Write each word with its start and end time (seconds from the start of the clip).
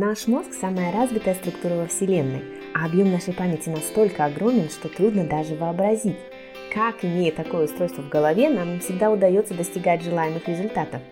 Наш 0.00 0.28
мозг– 0.28 0.52
самая 0.60 0.92
развитая 0.92 1.34
структура 1.34 1.74
во 1.74 1.88
Вселенной, 1.88 2.44
а 2.72 2.86
объем 2.86 3.10
нашей 3.10 3.34
памяти 3.34 3.68
настолько 3.68 4.26
огромен, 4.26 4.70
что 4.70 4.88
трудно 4.88 5.24
даже 5.24 5.56
вообразить. 5.56 6.18
Как, 6.72 7.04
имея 7.04 7.32
такое 7.32 7.64
устройство 7.64 8.02
в 8.02 8.08
голове, 8.08 8.48
нам 8.48 8.74
не 8.74 8.78
всегда 8.78 9.10
удается 9.10 9.54
достигать 9.54 10.04
желаемых 10.04 10.46
результатов. 10.46 11.02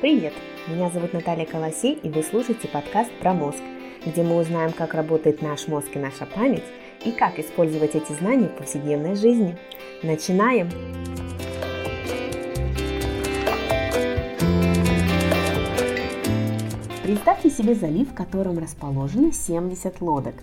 Привет! 0.00 0.32
Меня 0.68 0.90
зовут 0.90 1.12
Наталья 1.12 1.44
Колосей, 1.44 1.94
и 1.94 2.08
вы 2.08 2.22
слушаете 2.22 2.68
подкаст 2.68 3.10
про 3.18 3.34
мозг, 3.34 3.58
где 4.06 4.22
мы 4.22 4.36
узнаем, 4.36 4.70
как 4.70 4.94
работает 4.94 5.42
наш 5.42 5.66
мозг 5.66 5.88
и 5.94 5.98
наша 5.98 6.24
память, 6.24 6.62
и 7.04 7.10
как 7.10 7.40
использовать 7.40 7.96
эти 7.96 8.12
знания 8.12 8.46
в 8.46 8.58
повседневной 8.58 9.16
жизни. 9.16 9.58
Начинаем! 10.04 10.68
Представьте 17.06 17.50
себе 17.50 17.76
залив, 17.76 18.10
в 18.10 18.14
котором 18.14 18.58
расположено 18.58 19.30
70 19.30 20.00
лодок 20.00 20.34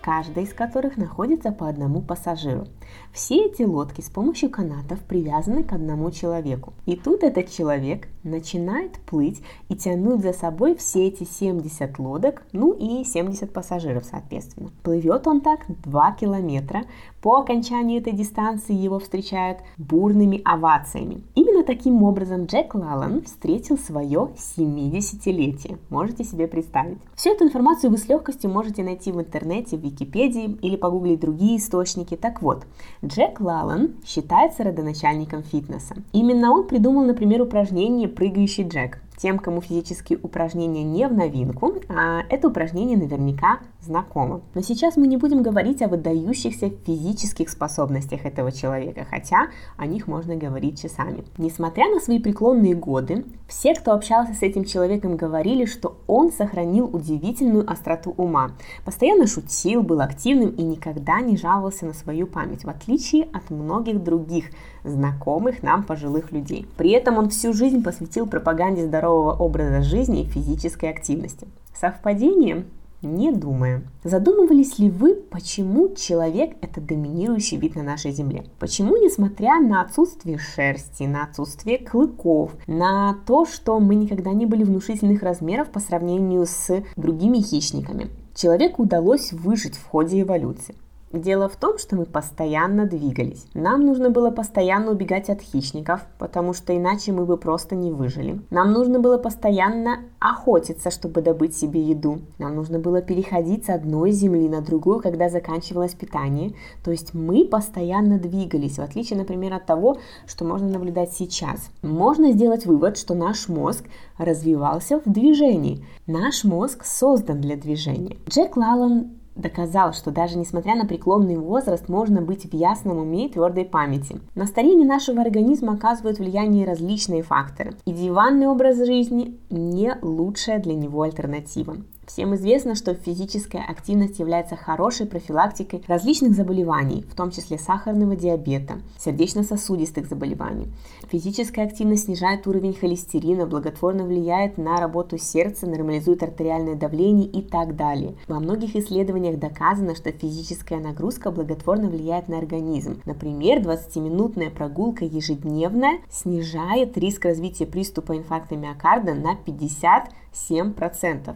каждой 0.00 0.44
из 0.44 0.52
которых 0.52 0.96
находится 0.96 1.52
по 1.52 1.68
одному 1.68 2.00
пассажиру. 2.00 2.66
Все 3.12 3.46
эти 3.46 3.62
лодки 3.62 4.00
с 4.00 4.08
помощью 4.08 4.50
канатов 4.50 5.00
привязаны 5.00 5.64
к 5.64 5.72
одному 5.72 6.10
человеку. 6.10 6.72
И 6.86 6.96
тут 6.96 7.22
этот 7.22 7.50
человек 7.50 8.08
начинает 8.22 8.98
плыть 9.00 9.42
и 9.68 9.76
тянуть 9.76 10.22
за 10.22 10.32
собой 10.32 10.74
все 10.76 11.08
эти 11.08 11.24
70 11.24 11.98
лодок, 11.98 12.42
ну 12.52 12.72
и 12.72 13.04
70 13.04 13.52
пассажиров, 13.52 14.04
соответственно. 14.04 14.70
Плывет 14.82 15.26
он 15.26 15.40
так 15.40 15.60
2 15.68 16.12
километра. 16.12 16.84
По 17.22 17.40
окончании 17.40 17.98
этой 17.98 18.12
дистанции 18.12 18.74
его 18.74 18.98
встречают 18.98 19.58
бурными 19.76 20.40
овациями. 20.44 21.24
Именно 21.34 21.64
таким 21.64 22.02
образом 22.02 22.44
Джек 22.44 22.74
Лалан 22.74 23.22
встретил 23.22 23.76
свое 23.76 24.30
70-летие. 24.36 25.78
Можете 25.90 26.24
себе 26.24 26.46
представить. 26.46 26.98
Всю 27.14 27.30
эту 27.30 27.44
информацию 27.44 27.90
вы 27.90 27.98
с 27.98 28.08
легкостью 28.08 28.50
можете 28.50 28.84
найти 28.84 29.10
в 29.10 29.20
интернете, 29.20 29.76
в 29.76 29.84
Википедии 29.88 30.58
или 30.62 30.76
погуглить 30.76 31.20
другие 31.20 31.58
источники. 31.58 32.16
Так 32.16 32.42
вот, 32.42 32.66
Джек 33.04 33.40
Лалан 33.40 33.96
считается 34.06 34.64
родоначальником 34.64 35.42
фитнеса. 35.42 35.96
Именно 36.12 36.52
он 36.52 36.66
придумал, 36.66 37.04
например, 37.04 37.42
упражнение 37.42 38.08
«Прыгающий 38.08 38.66
Джек». 38.66 39.00
Тем, 39.20 39.38
кому 39.38 39.60
физические 39.60 40.18
упражнения 40.22 40.84
не 40.84 41.08
в 41.08 41.12
новинку, 41.12 41.74
а 41.88 42.22
это 42.30 42.48
упражнение 42.48 42.96
наверняка 42.96 43.58
знакомо. 43.80 44.42
Но 44.54 44.60
сейчас 44.60 44.96
мы 44.96 45.08
не 45.08 45.16
будем 45.16 45.42
говорить 45.42 45.82
о 45.82 45.88
выдающихся 45.88 46.70
физических 46.86 47.48
способностях 47.48 48.24
этого 48.24 48.52
человека, 48.52 49.06
хотя 49.10 49.48
о 49.76 49.86
них 49.86 50.06
можно 50.06 50.36
говорить 50.36 50.80
часами. 50.80 51.24
Несмотря 51.36 51.88
на 51.92 52.00
свои 52.00 52.20
преклонные 52.20 52.74
годы, 52.74 53.24
все, 53.48 53.74
кто 53.74 53.92
общался 53.92 54.34
с 54.34 54.42
этим 54.42 54.64
человеком, 54.64 55.16
говорили, 55.16 55.64
что 55.64 55.96
он 56.06 56.30
сохранил 56.30 56.84
удивительную 56.84 57.68
остроту 57.70 58.14
ума, 58.16 58.52
постоянно 58.84 59.26
шутил, 59.26 59.82
был 59.82 60.00
активным 60.00 60.50
и 60.50 60.62
никогда 60.62 61.20
не 61.20 61.36
жаловался 61.36 61.86
на 61.86 61.92
свою 61.92 62.26
память, 62.26 62.64
в 62.64 62.68
отличие 62.68 63.24
от 63.32 63.50
многих 63.50 64.02
других 64.02 64.46
знакомых 64.84 65.62
нам 65.62 65.82
пожилых 65.82 66.32
людей. 66.32 66.66
При 66.76 66.90
этом 66.90 67.18
он 67.18 67.30
всю 67.30 67.52
жизнь 67.52 67.82
посвятил 67.82 68.26
пропаганде 68.26 68.86
здорового 69.08 69.32
образа 69.32 69.82
жизни 69.82 70.22
и 70.22 70.26
физической 70.26 70.90
активности. 70.90 71.48
Совпадение? 71.74 72.66
Не 73.00 73.30
думаю. 73.30 73.84
Задумывались 74.02 74.78
ли 74.80 74.90
вы, 74.90 75.14
почему 75.14 75.94
человек– 75.94 76.56
это 76.62 76.80
доминирующий 76.80 77.56
вид 77.56 77.76
на 77.76 77.84
нашей 77.84 78.10
Земле? 78.10 78.44
Почему, 78.58 78.96
несмотря 78.96 79.60
на 79.60 79.82
отсутствие 79.82 80.36
шерсти, 80.36 81.04
на 81.04 81.22
отсутствие 81.22 81.78
клыков, 81.78 82.56
на 82.66 83.16
то, 83.24 83.46
что 83.46 83.78
мы 83.78 83.94
никогда 83.94 84.32
не 84.32 84.46
были 84.46 84.64
внушительных 84.64 85.22
размеров 85.22 85.70
по 85.70 85.78
сравнению 85.78 86.44
с 86.44 86.82
другими 86.96 87.38
хищниками, 87.38 88.08
человеку 88.34 88.82
удалось 88.82 89.32
выжить 89.32 89.76
в 89.76 89.86
ходе 89.86 90.22
эволюции? 90.22 90.74
Дело 91.12 91.48
в 91.48 91.56
том, 91.56 91.78
что 91.78 91.96
мы 91.96 92.04
постоянно 92.04 92.86
двигались. 92.86 93.46
Нам 93.54 93.86
нужно 93.86 94.10
было 94.10 94.30
постоянно 94.30 94.90
убегать 94.90 95.30
от 95.30 95.40
хищников, 95.40 96.06
потому 96.18 96.52
что 96.52 96.76
иначе 96.76 97.12
мы 97.12 97.24
бы 97.24 97.38
просто 97.38 97.74
не 97.74 97.90
выжили. 97.90 98.42
Нам 98.50 98.72
нужно 98.72 99.00
было 99.00 99.16
постоянно 99.16 100.00
охотиться, 100.18 100.90
чтобы 100.90 101.22
добыть 101.22 101.56
себе 101.56 101.80
еду. 101.80 102.20
Нам 102.38 102.56
нужно 102.56 102.78
было 102.78 103.00
переходить 103.00 103.64
с 103.64 103.70
одной 103.70 104.10
земли 104.10 104.48
на 104.48 104.60
другую, 104.60 105.00
когда 105.00 105.30
заканчивалось 105.30 105.94
питание. 105.94 106.52
То 106.84 106.90
есть 106.90 107.14
мы 107.14 107.46
постоянно 107.46 108.18
двигались, 108.18 108.76
в 108.76 108.82
отличие, 108.82 109.18
например, 109.18 109.54
от 109.54 109.64
того, 109.64 109.96
что 110.26 110.44
можно 110.44 110.68
наблюдать 110.68 111.14
сейчас. 111.14 111.70
Можно 111.80 112.32
сделать 112.32 112.66
вывод, 112.66 112.98
что 112.98 113.14
наш 113.14 113.48
мозг 113.48 113.84
развивался 114.18 115.00
в 115.00 115.10
движении. 115.10 115.86
Наш 116.06 116.44
мозг 116.44 116.84
создан 116.84 117.40
для 117.40 117.56
движения. 117.56 118.18
Джек 118.28 118.56
Лалан 118.56 119.17
доказал, 119.38 119.92
что 119.92 120.10
даже 120.10 120.36
несмотря 120.36 120.74
на 120.74 120.84
преклонный 120.84 121.36
возраст, 121.36 121.88
можно 121.88 122.20
быть 122.20 122.44
в 122.44 122.54
ясном 122.54 122.98
уме 122.98 123.26
и 123.26 123.32
твердой 123.32 123.64
памяти. 123.64 124.20
На 124.34 124.46
старение 124.46 124.86
нашего 124.86 125.22
организма 125.22 125.74
оказывают 125.74 126.18
влияние 126.18 126.66
различные 126.66 127.22
факторы, 127.22 127.74
и 127.86 127.92
диванный 127.92 128.46
образ 128.46 128.76
жизни 128.78 129.38
не 129.50 129.96
лучшая 130.02 130.58
для 130.58 130.74
него 130.74 131.02
альтернатива. 131.02 131.76
Всем 132.08 132.34
известно, 132.36 132.74
что 132.74 132.94
физическая 132.94 133.62
активность 133.62 134.18
является 134.18 134.56
хорошей 134.56 135.06
профилактикой 135.06 135.84
различных 135.86 136.32
заболеваний, 136.32 137.04
в 137.08 137.14
том 137.14 137.30
числе 137.30 137.58
сахарного 137.58 138.16
диабета, 138.16 138.80
сердечно-сосудистых 138.98 140.08
заболеваний. 140.08 140.68
Физическая 141.10 141.66
активность 141.66 142.06
снижает 142.06 142.46
уровень 142.46 142.72
холестерина, 142.72 143.46
благотворно 143.46 144.04
влияет 144.04 144.56
на 144.56 144.80
работу 144.80 145.18
сердца, 145.18 145.66
нормализует 145.66 146.22
артериальное 146.22 146.76
давление 146.76 147.26
и 147.26 147.42
так 147.42 147.76
далее. 147.76 148.14
Во 148.26 148.40
многих 148.40 148.74
исследованиях 148.74 149.38
доказано, 149.38 149.94
что 149.94 150.10
физическая 150.10 150.80
нагрузка 150.80 151.30
благотворно 151.30 151.90
влияет 151.90 152.28
на 152.28 152.38
организм. 152.38 153.02
Например, 153.04 153.58
20-минутная 153.58 154.48
прогулка 154.48 155.04
ежедневная 155.04 155.98
снижает 156.10 156.96
риск 156.96 157.26
развития 157.26 157.66
приступа 157.66 158.16
инфаркта 158.16 158.56
миокарда 158.56 159.12
на 159.12 159.36
50 159.36 160.08
7%. 160.32 161.34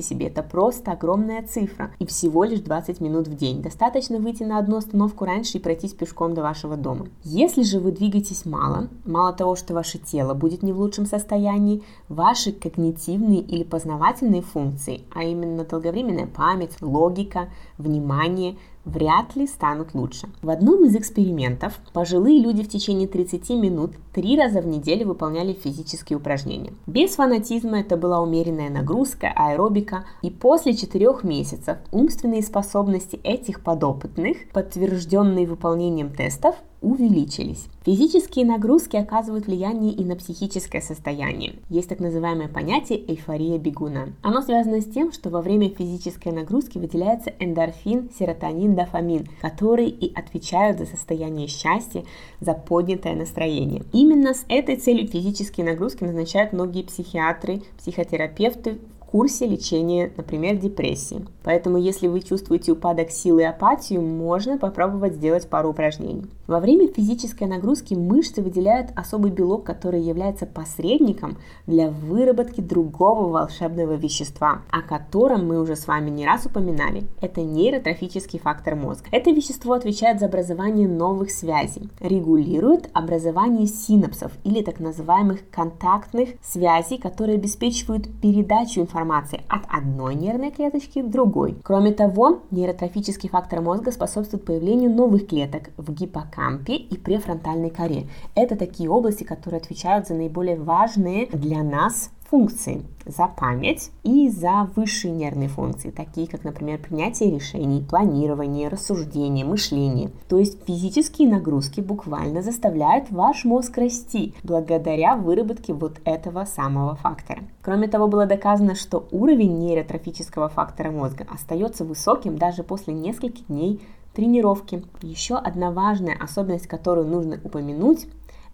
Представьте 0.00 0.14
себе, 0.14 0.26
это 0.28 0.42
просто 0.42 0.92
огромная 0.92 1.42
цифра. 1.42 1.90
И 1.98 2.06
всего 2.06 2.44
лишь 2.44 2.60
20 2.60 3.00
минут 3.00 3.28
в 3.28 3.36
день. 3.36 3.60
Достаточно 3.60 4.18
выйти 4.18 4.44
на 4.44 4.58
одну 4.58 4.76
остановку 4.76 5.26
раньше 5.26 5.58
и 5.58 5.60
пройтись 5.60 5.92
пешком 5.92 6.32
до 6.32 6.42
вашего 6.42 6.76
дома. 6.76 7.08
Если 7.22 7.62
же 7.62 7.80
вы 7.80 7.92
двигаетесь 7.92 8.46
мало, 8.46 8.88
мало 9.04 9.34
того, 9.34 9.56
что 9.56 9.74
ваше 9.74 9.98
тело 9.98 10.32
будет 10.32 10.62
не 10.62 10.72
в 10.72 10.78
лучшем 10.80 11.04
состоянии, 11.04 11.82
ваши 12.08 12.52
когнитивные 12.52 13.40
или 13.40 13.62
познавательные 13.62 14.42
функции, 14.42 15.02
а 15.14 15.22
именно 15.22 15.64
долговременная 15.64 16.26
память, 16.26 16.80
логика, 16.80 17.48
внимание– 17.76 18.56
вряд 18.84 19.36
ли 19.36 19.46
станут 19.46 19.94
лучше. 19.94 20.28
В 20.42 20.50
одном 20.50 20.84
из 20.84 20.96
экспериментов 20.96 21.78
пожилые 21.92 22.40
люди 22.40 22.62
в 22.62 22.68
течение 22.68 23.08
30 23.08 23.50
минут 23.50 23.92
три 24.12 24.36
раза 24.36 24.60
в 24.60 24.66
неделю 24.66 25.08
выполняли 25.08 25.52
физические 25.52 26.18
упражнения. 26.18 26.72
Без 26.86 27.14
фанатизма 27.14 27.80
это 27.80 27.96
была 27.96 28.20
умеренная 28.20 28.70
нагрузка, 28.70 29.32
аэробика, 29.34 30.04
и 30.22 30.30
после 30.30 30.74
четырех 30.74 31.24
месяцев 31.24 31.78
умственные 31.92 32.42
способности 32.42 33.20
этих 33.22 33.62
подопытных, 33.62 34.36
подтвержденные 34.52 35.46
выполнением 35.46 36.12
тестов, 36.14 36.56
увеличились. 36.80 37.66
Физические 37.84 38.44
нагрузки 38.44 38.96
оказывают 38.96 39.46
влияние 39.46 39.92
и 39.92 40.04
на 40.04 40.16
психическое 40.16 40.80
состояние. 40.80 41.54
Есть 41.68 41.88
так 41.88 42.00
называемое 42.00 42.48
понятие 42.48 42.98
эйфория 43.10 43.58
бегуна. 43.58 44.12
Оно 44.22 44.42
связано 44.42 44.80
с 44.80 44.86
тем, 44.86 45.12
что 45.12 45.30
во 45.30 45.40
время 45.40 45.70
физической 45.70 46.32
нагрузки 46.32 46.78
выделяется 46.78 47.32
эндорфин, 47.38 48.10
серотонин, 48.18 48.74
дофамин, 48.74 49.26
которые 49.40 49.88
и 49.88 50.12
отвечают 50.14 50.78
за 50.78 50.86
состояние 50.86 51.48
счастья, 51.48 52.04
за 52.40 52.54
поднятое 52.54 53.14
настроение. 53.14 53.82
Именно 53.92 54.34
с 54.34 54.44
этой 54.48 54.76
целью 54.76 55.08
физические 55.08 55.66
нагрузки 55.66 56.04
назначают 56.04 56.52
многие 56.52 56.82
психиатры, 56.82 57.62
психотерапевты 57.78 58.78
курсе 59.10 59.46
лечения, 59.46 60.12
например, 60.16 60.56
депрессии. 60.56 61.24
Поэтому, 61.42 61.78
если 61.78 62.06
вы 62.06 62.20
чувствуете 62.20 62.72
упадок 62.72 63.10
силы 63.10 63.42
и 63.42 63.44
апатию, 63.44 64.02
можно 64.02 64.56
попробовать 64.56 65.14
сделать 65.14 65.48
пару 65.48 65.70
упражнений. 65.70 66.26
Во 66.46 66.60
время 66.60 66.88
физической 66.88 67.44
нагрузки 67.44 67.94
мышцы 67.94 68.42
выделяют 68.42 68.90
особый 68.96 69.30
белок, 69.30 69.64
который 69.64 70.00
является 70.00 70.46
посредником 70.46 71.38
для 71.66 71.90
выработки 71.90 72.60
другого 72.60 73.28
волшебного 73.28 73.94
вещества, 73.94 74.62
о 74.70 74.82
котором 74.82 75.46
мы 75.46 75.60
уже 75.60 75.76
с 75.76 75.86
вами 75.86 76.10
не 76.10 76.26
раз 76.26 76.46
упоминали. 76.46 77.04
Это 77.20 77.40
нейротрофический 77.40 78.38
фактор 78.38 78.76
мозга. 78.76 79.06
Это 79.10 79.30
вещество 79.30 79.72
отвечает 79.72 80.20
за 80.20 80.26
образование 80.26 80.88
новых 80.88 81.30
связей, 81.30 81.88
регулирует 82.00 82.90
образование 82.92 83.66
синапсов 83.66 84.32
или 84.44 84.62
так 84.62 84.78
называемых 84.78 85.50
контактных 85.50 86.30
связей, 86.42 86.98
которые 86.98 87.38
обеспечивают 87.38 88.08
передачу 88.20 88.80
информации 88.80 88.99
информации 89.00 89.42
от 89.48 89.62
одной 89.68 90.14
нервной 90.14 90.50
клеточки 90.50 91.00
к 91.00 91.08
другой. 91.08 91.56
Кроме 91.62 91.92
того, 91.92 92.40
нейротрофический 92.50 93.28
фактор 93.28 93.60
мозга 93.60 93.92
способствует 93.92 94.44
появлению 94.44 94.90
новых 94.90 95.26
клеток 95.26 95.70
в 95.76 95.92
гиппокампе 95.92 96.74
и 96.74 96.96
префронтальной 96.96 97.70
коре. 97.70 98.08
Это 98.34 98.56
такие 98.56 98.90
области, 98.90 99.24
которые 99.24 99.60
отвечают 99.60 100.06
за 100.06 100.14
наиболее 100.14 100.56
важные 100.56 101.26
для 101.28 101.62
нас 101.62 102.10
функции 102.30 102.84
за 103.04 103.26
память 103.26 103.90
и 104.04 104.28
за 104.28 104.70
высшие 104.76 105.12
нервные 105.12 105.48
функции, 105.48 105.90
такие 105.90 106.28
как, 106.28 106.44
например, 106.44 106.78
принятие 106.78 107.30
решений, 107.30 107.82
планирование, 107.82 108.68
рассуждение, 108.68 109.44
мышление. 109.44 110.10
То 110.28 110.38
есть 110.38 110.64
физические 110.64 111.28
нагрузки 111.28 111.80
буквально 111.80 112.42
заставляют 112.42 113.10
ваш 113.10 113.44
мозг 113.44 113.76
расти 113.78 114.34
благодаря 114.44 115.16
выработке 115.16 115.72
вот 115.72 116.00
этого 116.04 116.44
самого 116.44 116.94
фактора. 116.94 117.42
Кроме 117.62 117.88
того, 117.88 118.06
было 118.06 118.26
доказано, 118.26 118.74
что 118.74 119.08
уровень 119.10 119.58
нейротрофического 119.58 120.48
фактора 120.48 120.90
мозга 120.90 121.26
остается 121.32 121.84
высоким 121.84 122.38
даже 122.38 122.62
после 122.62 122.94
нескольких 122.94 123.48
дней 123.48 123.80
тренировки. 124.14 124.84
Еще 125.02 125.36
одна 125.36 125.70
важная 125.70 126.16
особенность, 126.20 126.66
которую 126.66 127.06
нужно 127.06 127.40
упомянуть, 127.42 128.06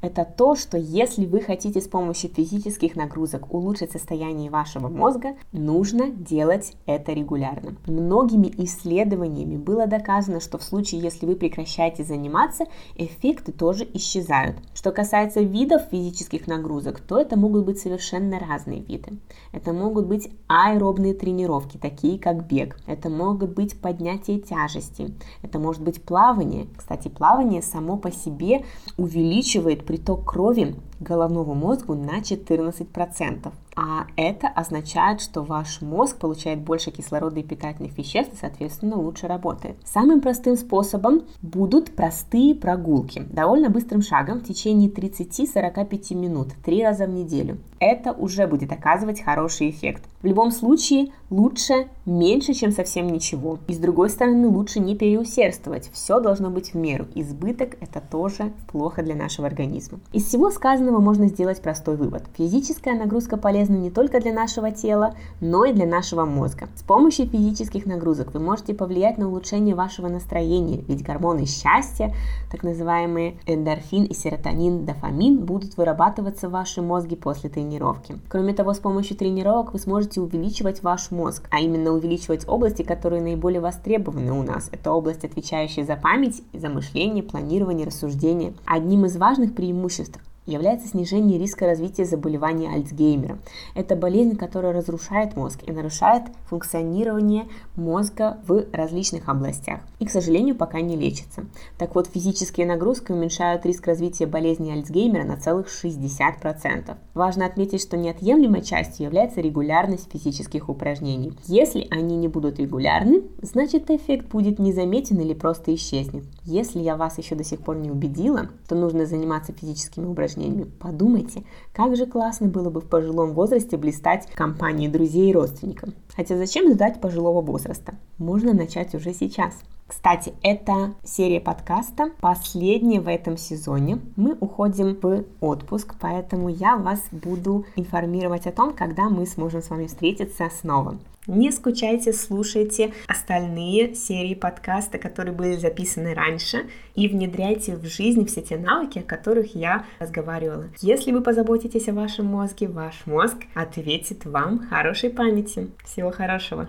это 0.03 0.25
то, 0.25 0.55
что 0.55 0.77
если 0.77 1.25
вы 1.25 1.41
хотите 1.41 1.81
с 1.81 1.89
помощью 1.89 2.31
физических 2.31 2.97
нагрузок 2.97 3.53
улучшить 3.53 3.93
состояние 3.93 4.51
вашего 4.51 4.89
мозга, 4.89 5.37
нужно 5.53 6.11
делать 6.11 6.75
это 6.85 7.13
регулярно. 7.13 7.77
Многими 7.87 8.53
исследованиями 8.59 9.57
было 9.57 9.87
доказано, 9.87 10.41
что 10.41 10.59
в 10.59 10.63
случае, 10.63 11.01
если 11.01 11.25
вы 11.25 11.35
прекращаете 11.35 12.05
заниматься, 12.05 12.65
эффекты 12.97 13.53
тоже 13.53 13.89
исчезают. 13.95 14.57
Что 14.75 14.93
касается 14.93 15.41
видов 15.41 15.83
физических 15.91 16.47
нагрузок, 16.47 17.01
то 17.01 17.19
это 17.19 17.39
могут 17.39 17.65
быть 17.65 17.79
совершенно 17.79 18.39
разные 18.39 18.81
виды. 18.81 19.19
Это 19.53 19.73
могут 19.73 20.07
быть 20.07 20.29
аэробные 20.47 21.15
тренировки, 21.15 21.79
такие 21.79 22.19
как 22.19 22.47
бег. 22.47 22.79
Это 22.87 23.09
могут 23.09 23.55
быть 23.55 23.81
поднятие 23.81 24.41
тяжести. 24.41 25.15
Это 25.43 25.59
может 25.59 25.83
быть 25.83 26.03
плавание. 26.03 26.67
Кстати, 26.77 27.09
плавание 27.09 27.63
само 27.63 27.97
по 27.97 28.13
себе 28.13 28.65
увеличивает 28.99 29.86
приток 29.87 30.25
крови 30.25 30.75
головному 31.09 31.55
мозгу 31.55 31.95
на 31.95 32.21
14%. 32.21 33.51
А 33.77 34.07
это 34.17 34.49
означает, 34.49 35.21
что 35.21 35.43
ваш 35.43 35.83
мозг 35.83 36.17
получает 36.17 36.61
больше 36.61 36.91
кислорода 36.91 37.41
и 37.41 37.43
питательных 37.43 37.97
веществ 37.99 38.33
и, 38.33 38.37
соответственно, 38.37 38.97
лучше 38.97 39.27
работает. 39.29 39.77
Самым 39.85 40.23
простым 40.23 40.57
способом 40.57 41.25
будут 41.43 41.95
простые 41.95 42.55
прогулки. 42.55 43.21
Довольно 43.31 43.69
быстрым 43.69 44.01
шагом 44.01 44.41
в 44.41 44.45
течение 44.45 44.89
30-45 44.89 46.15
минут, 46.15 46.49
три 46.65 46.83
раза 46.83 47.05
в 47.05 47.11
неделю. 47.11 47.59
Это 47.79 48.13
уже 48.13 48.47
будет 48.47 48.73
оказывать 48.73 49.21
хороший 49.21 49.69
эффект. 49.69 50.05
В 50.23 50.27
любом 50.27 50.51
случае, 50.51 51.13
лучше 51.29 51.89
меньше, 52.07 52.55
чем 52.55 52.73
совсем 52.73 53.09
ничего. 53.09 53.59
И 53.69 53.75
с 53.75 53.79
другой 53.79 54.09
стороны, 54.09 54.49
лучше 54.49 54.81
не 54.81 54.97
переусердствовать. 54.97 55.91
Все 55.93 56.19
должно 56.19 56.49
быть 56.49 56.73
в 56.73 56.77
меру. 56.77 57.07
Избыток– 57.15 57.77
это 57.81 58.01
тоже 58.01 58.53
плохо 58.73 59.03
для 59.03 59.15
нашего 59.15 59.47
организма. 59.47 60.01
Из 60.15 60.25
всего 60.25 60.51
сказанного 60.51 61.01
можно 61.01 61.29
сделать 61.29 61.61
простой 61.61 61.97
вывод. 61.97 62.25
Физическая 62.39 62.99
нагрузка 62.99 63.37
полезна 63.37 63.66
не 63.75 63.91
только 63.91 64.21
для 64.21 64.33
нашего 64.33 64.71
тела, 64.71 65.15
но 65.41 65.65
и 65.65 65.73
для 65.73 65.87
нашего 65.87 66.25
мозга. 66.25 66.69
С 66.77 66.83
помощью 66.83 67.27
физических 67.27 67.87
нагрузок 67.87 68.33
вы 68.33 68.41
можете 68.41 68.75
повлиять 68.75 69.19
на 69.19 69.29
улучшение 69.29 69.75
вашего 69.75 70.09
настроения, 70.09 70.83
ведь 70.89 71.03
гормоны 71.03 71.47
счастья, 71.47 72.15
так 72.51 72.63
называемые 72.63 73.39
эндорфин 73.47 74.05
и 74.05 74.15
серотонин, 74.15 74.85
дофамин, 74.85 75.45
будут 75.45 75.77
вырабатываться 75.77 76.49
в 76.49 76.53
вашем 76.53 76.87
мозге 76.87 77.17
после 77.17 77.51
тренировки. 77.51 78.19
Кроме 78.29 78.55
того, 78.55 78.73
с 78.73 78.79
помощью 78.79 79.17
тренировок 79.17 79.73
вы 79.73 79.79
сможете 79.79 79.97
можете 79.97 80.21
увеличивать 80.21 80.83
ваш 80.83 81.11
мозг, 81.11 81.49
а 81.51 81.61
именно 81.61 81.91
увеличивать 81.91 82.47
области, 82.47 82.83
которые 82.83 83.23
наиболее 83.23 83.61
востребованы 83.61 84.33
у 84.33 84.43
нас. 84.43 84.69
Это 84.71 84.93
область, 84.93 85.25
отвечающая 85.25 85.85
за 85.85 85.97
память, 85.97 86.43
за 86.53 86.69
мышление, 86.69 87.23
планирование, 87.23 87.87
рассуждение. 87.87 88.55
Одним 88.67 89.07
из 89.07 89.17
важных 89.17 89.55
преимуществ 89.55 90.21
является 90.47 90.89
снижение 90.89 91.39
риска 91.39 91.67
развития 91.67 92.05
заболевания 92.05 92.71
Альцгеймера. 92.71 93.39
Это 93.75 93.97
болезнь, 93.97 94.37
которая 94.37 94.73
разрушает 94.73 95.37
мозг 95.37 95.61
и 95.67 95.73
нарушает 95.73 96.25
функционирование 96.49 97.47
мозга 97.75 98.39
в 98.47 98.65
различных 98.73 99.29
областях. 99.29 99.81
И, 99.99 100.07
к 100.07 100.11
сожалению, 100.11 100.55
пока 100.55 100.81
не 100.81 100.97
лечится. 100.97 101.47
Так 101.79 101.95
вот, 101.95 102.07
физические 102.07 102.67
нагрузки 102.67 103.13
уменьшают 103.13 103.67
риск 103.67 103.87
развития 103.87 104.27
болезни 104.27 104.71
Альцгеймера 104.71 105.25
на 105.25 105.37
целых 105.37 105.67
60%. 105.67 106.97
Важно 107.15 107.47
отметить, 107.47 107.83
что 107.83 107.97
неотъемлемой 107.97 108.63
частью 108.63 109.07
является 109.07 109.41
регулярность 109.41 110.11
физических 110.13 110.69
упражнений. 110.69 111.33
Если 111.47 111.87
они 111.91 112.17
не 112.17 112.29
будут 112.29 112.59
регулярны, 112.59 113.23
значит 113.43 113.91
эффект 113.91 114.29
будет 114.29 114.59
незаметен 114.59 115.19
или 115.21 115.35
просто 115.35 115.75
исчезнет. 115.75 116.25
Если 116.45 116.79
я 116.79 116.97
вас 116.97 117.19
еще 117.19 117.35
до 117.35 117.45
сих 117.45 117.61
пор 117.61 117.77
не 117.77 117.91
убедила, 117.91 118.51
то 118.69 118.75
нужно 118.75 119.07
заниматься 119.07 119.53
физическими 119.53 120.07
упражнениями 120.07 120.36
упражнениями. 120.37 120.71
Подумайте, 120.79 121.43
как 121.73 121.97
же 121.97 122.07
классно 122.07 122.49
было 122.49 122.71
бы 122.71 122.81
в 122.81 122.89
пожилом 122.89 123.33
возрасте 123.33 123.77
блистать 123.77 124.29
в 124.29 124.35
компании 124.35 124.89
друзей 124.89 125.31
и 125.31 125.35
родственников. 125.35 125.91
Хотя 126.15 126.37
зачем 126.37 126.73
ждать 126.73 127.01
пожилого 127.01 127.41
возраста? 127.41 127.95
Можно 128.19 128.53
начать 128.53 128.95
уже 128.95 129.13
сейчас. 129.13 129.55
Кстати, 129.87 130.35
это 130.43 130.95
серия 131.05 131.41
подкаста, 131.41 132.11
последняя 132.21 133.01
в 133.01 133.09
этом 133.09 133.37
сезоне. 133.37 134.01
Мы 134.17 134.37
уходим 134.41 134.99
в 135.01 135.25
отпуск, 135.41 135.95
поэтому 136.01 136.49
я 136.49 136.77
вас 136.77 137.01
буду 137.13 137.67
информировать 137.77 138.47
о 138.47 138.53
том, 138.53 138.75
когда 138.75 139.09
мы 139.09 139.27
сможем 139.27 139.63
с 139.63 139.71
вами 139.71 139.87
встретиться 139.87 140.51
снова. 140.61 140.99
Не 141.27 141.51
скучайте, 141.51 142.13
слушайте 142.13 142.93
остальные 143.09 143.97
серии 143.97 144.35
подкаста, 144.35 144.99
которые 144.99 145.35
были 145.35 145.57
записаны 145.57 146.15
раньше, 146.15 146.67
и 146.95 147.09
внедряйте 147.09 147.75
в 147.75 147.85
жизнь 147.85 148.27
все 148.27 148.43
те 148.43 148.57
навыки, 148.57 149.01
о 149.01 149.03
которых 149.03 149.57
я 149.57 149.85
разговаривала. 149.99 150.69
Если 150.81 151.11
вы 151.11 151.23
позаботитесь 151.23 151.89
о 151.89 151.95
вашем 151.95 152.27
мозге, 152.27 152.69
ваш 152.69 153.07
мозг 153.07 153.39
ответит 153.55 154.25
вам 154.25 154.69
хорошей 154.69 155.11
памяти. 155.11 155.69
Всего 155.85 156.13
хорошего! 156.13 156.69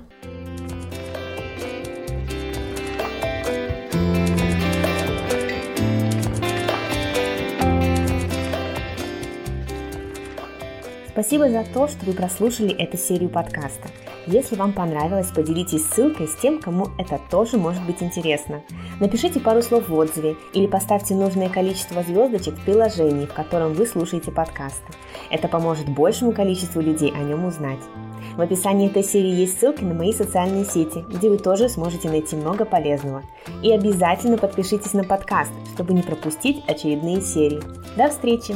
Спасибо 11.11 11.47
за 11.49 11.63
то, 11.63 11.87
что 11.87 12.05
вы 12.07 12.13
прослушали 12.13 12.71
эту 12.75 12.97
серию 12.97 13.29
подкаста. 13.29 13.89
Если 14.27 14.55
вам 14.55 14.73
понравилось, 14.73 15.31
поделитесь 15.33 15.85
ссылкой 15.85 16.27
с 16.27 16.35
тем, 16.35 16.59
кому 16.59 16.87
это 16.97 17.17
тоже 17.31 17.57
может 17.57 17.81
быть 17.85 18.03
интересно. 18.03 18.61
Напишите 18.99 19.39
пару 19.39 19.61
слов 19.61 19.87
в 19.87 19.95
отзыве 19.95 20.35
или 20.51 20.67
поставьте 20.67 21.15
нужное 21.15 21.47
количество 21.47 22.03
звездочек 22.03 22.55
в 22.55 22.65
приложении, 22.65 23.25
в 23.25 23.33
котором 23.33 23.73
вы 23.73 23.85
слушаете 23.85 24.31
подкасты. 24.31 24.91
Это 25.29 25.47
поможет 25.47 25.87
большему 25.87 26.33
количеству 26.33 26.81
людей 26.81 27.13
о 27.15 27.19
нем 27.19 27.45
узнать. 27.45 27.79
В 28.35 28.41
описании 28.41 28.89
этой 28.89 29.03
серии 29.03 29.31
есть 29.31 29.59
ссылки 29.59 29.83
на 29.83 29.93
мои 29.93 30.11
социальные 30.11 30.65
сети, 30.65 31.05
где 31.07 31.29
вы 31.29 31.37
тоже 31.37 31.69
сможете 31.69 32.09
найти 32.09 32.35
много 32.35 32.65
полезного. 32.65 33.23
И 33.63 33.71
обязательно 33.71 34.37
подпишитесь 34.37 34.93
на 34.93 35.05
подкаст, 35.05 35.51
чтобы 35.73 35.93
не 35.93 36.03
пропустить 36.03 36.63
очередные 36.67 37.21
серии. 37.21 37.61
До 37.95 38.09
встречи! 38.09 38.55